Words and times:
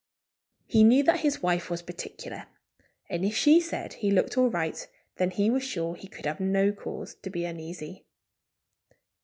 He 0.65 0.83
knew 0.83 1.03
that 1.03 1.19
his 1.19 1.43
wife 1.43 1.69
was 1.69 1.83
particular. 1.83 2.47
And 3.07 3.23
if 3.23 3.35
she 3.37 3.59
said 3.59 3.93
he 3.93 4.09
looked 4.09 4.35
all 4.35 4.49
right 4.49 4.87
then 5.17 5.29
he 5.29 5.51
was 5.51 5.61
sure 5.63 5.93
he 5.93 6.07
could 6.07 6.25
have 6.25 6.39
no 6.39 6.71
cause 6.71 7.13
to 7.21 7.29
be 7.29 7.45
uneasy. 7.45 8.07